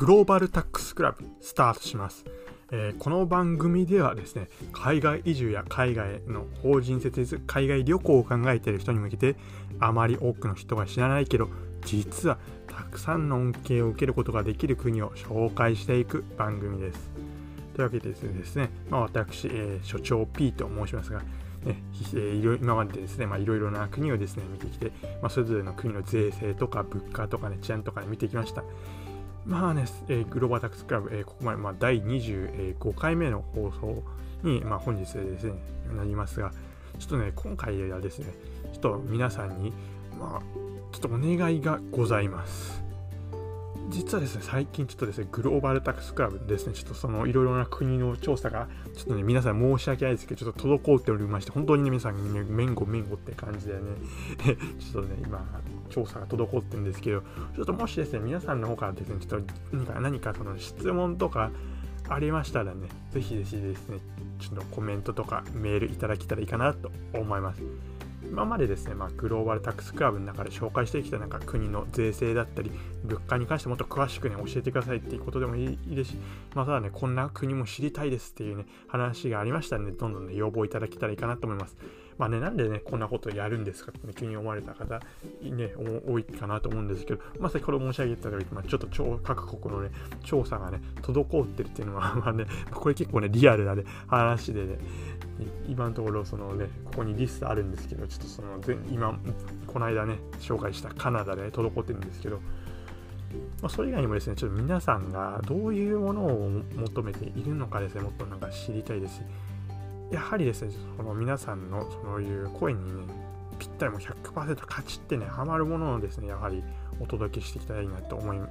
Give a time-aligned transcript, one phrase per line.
[0.00, 2.24] グローバルタックスクラブスタートします。
[2.72, 9.36] えー、この番組ではですね、海外移住や海外の法人設立、海外旅行を考えている人に向けて、
[9.78, 11.50] あまり多くの人が知らないけど、
[11.84, 17.10] 実はたくさんの恩恵を受けることができる国を紹介していく番組です。
[17.74, 18.14] というわけでで
[18.46, 21.20] すね、まあ、私、えー、所長 P と申しますが、
[21.66, 21.82] ね、
[22.62, 28.64] 今までですね、まあ、いろいろな国をですね、見てきて、まあ、それぞれの国の税制とか物価とかね、治安とか、ね、見てきました。
[29.46, 34.02] まあね、えー、グローバルタックスクラブ、えー、ここまで、まあ、第25回目の放送
[34.42, 35.54] に、まあ、本日ですね、
[35.96, 36.52] なりますが、
[36.98, 38.26] ちょっとね、今回はですね、
[38.72, 39.72] ちょっと皆さんに、
[40.18, 42.89] まあ、ちょっとお願いがございます。
[43.90, 53.80] 実はですね、最近ちょっとですね、グローバルタックスクラブですね、ちょっとそのいろいろな国の調査が、ちょっとね、皆さん申し訳ないですけど、ちょっと滞っておりまして、本当にね、皆さんにね、めんごめんごって感じでね、
[54.78, 55.44] ちょっとね、今、
[55.88, 57.20] 調査が滞ってるんですけど、
[57.56, 61.50] ちょっともしですね、皆さんの方からですね、ちょっと何か何かその質問とか
[62.08, 63.98] ありましたらね、ぜひぜひですね、
[64.38, 67.62] ちょっとコメントとかメールいただけたらいいかなと思います。
[68.30, 72.70] 今までですね、まあ、グローバルタックスクラブの中で紹介してきたなんか国の税制だったり、
[73.04, 76.16] 物価に関してもっと詳しくね、教えてくださいっていうことでもいいですし、
[76.54, 81.76] まあ、ただね、こんな国も知りたいですっていうね、話がありましたので、どんどんね、要望いただけたらいいかなと思います。
[82.20, 85.00] まあね、なんでね、こんなことやるんですかって、ね、急に思われた方、
[85.40, 85.72] ね、
[86.06, 89.90] 多いかなと思うんですけど、まあ、先ほど申し上げた通り、まあ、ちょっと各国のね、
[90.22, 94.78] 調査がね、滞ってるっていうのは、 まあね、これ結構ね、リアルなね、話でね、
[95.66, 99.18] 今のところそのねここにリストあるんですけどちょっとその今
[99.66, 102.42] この間ね紹介したカナダで滞ってるんですけど、ま
[103.62, 109.22] あ、それ以外にもですねちょっと皆さんがどういうものを求めているのかですねもっとなんか知りたいです
[110.10, 113.14] やはりですねその皆さんのそういう声にね
[113.58, 116.64] ぴったりも100%勝ちってねハマるものをですねやはり
[116.98, 118.42] お届けしていきたいなと思いっ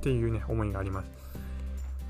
[0.00, 1.10] ていうね思いがあります。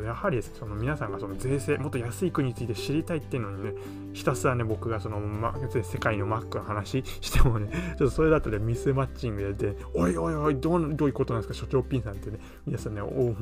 [0.00, 3.72] やはりその皆さんがその税制もっと安い国について知りたいっていうのにね
[4.12, 13.34] ひたすらね僕がその、ま、世界のマックの話してもね ちょっとそれだとねミスマッチングでおいおいおいどうどういうことなんですか所長ピンさんってね皆さんねお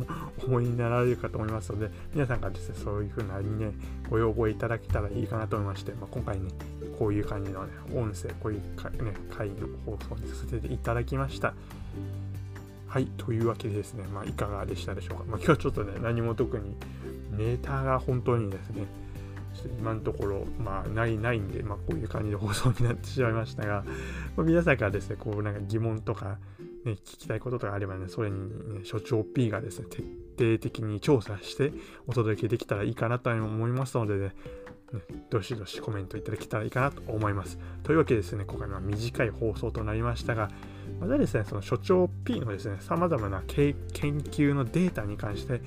[0.44, 3.72] 思いになられるかと思いますので皆さんがですねそういうふうなにね
[4.08, 6.50] ご要望いただけたらいいかなと思いまして、まあ、今回ね
[6.98, 11.54] こういう感じのね音声こういうか、ね、会の放送にさせていただきました。
[12.92, 15.24] はい、というわけでですね、まあ、いかがでしたでしょうか。
[15.26, 16.76] まあ、今日はちょっとね、何も特に
[17.30, 18.84] ネタが本当にですね、
[19.54, 23.84] ちょっと今のところ、まあ、ないないんで、まあ、こういう感じで放送になってしまいましたが、
[24.36, 26.36] まあ、皆さんからですね、こうなんか疑問とか、
[26.84, 29.86] ね、聞きたいこととかあればね、それに、ね、所長 P がですね、
[30.36, 31.72] 徹底的に調査して
[32.06, 34.20] お届けできたらいいかなと思いますのでね、
[34.92, 35.00] ね、
[35.30, 37.58] どしどしコメントいただけたらいいかなと思います。
[37.82, 40.50] というわけでですね、今回は短い放送となりましたが、
[41.00, 45.62] またですね、その所長 P のですね、様々な研究のデータに関して、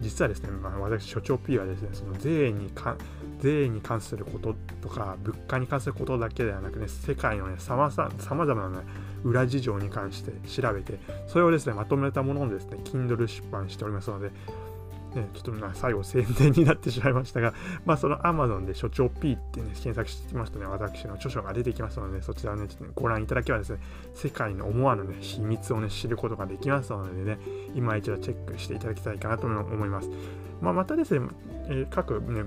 [0.00, 2.96] 実はですね、まあ、私、所長 P はですね、その税にか
[3.40, 8.08] 税に関することとか、物価に関することだけではなくね、世界のね、さまざ
[8.54, 8.84] まな、ね、
[9.24, 14.30] 裏事情に関して調べて、それをですね、まとめたものをですね、Kindle 出版しておりますので、
[15.14, 17.54] ね、ちょっとまあ最後宣伝になってしまいましたが、
[17.84, 23.78] まあその Amazon で所長 P ってね、検索してきますとね、私の著書が出てきますので、そちらをね、ちょっと、ご覧いただけばですね、
[24.14, 27.38] 世界の思わぬね、秘密をね、知ることができますのでね、
[27.74, 30.10] 今一度チェックしていただきたいかなと思います。
[30.60, 31.26] まあ、またですね、
[31.68, 32.44] えー、各ね、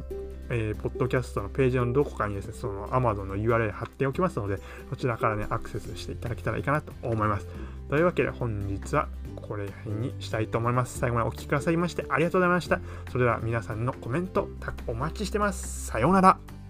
[0.52, 7.48] えー、ポッドキャストのページのどこかにですね、その Amazon の URL 貼っておきますので、そちらからね、アクセスしていただけたらいいかなと思います。
[7.90, 11.00] というわけで本日はこれにしたいと思います。
[11.00, 12.80] 最後までお聴きくださいましてありがとうございました。
[13.12, 14.50] それでは皆さんのコメント、
[14.88, 15.88] お待ちしてます。
[15.88, 16.61] さようなら。